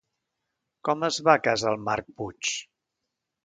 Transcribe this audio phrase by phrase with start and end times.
[0.89, 2.53] Com es va a casa el Marc Puig?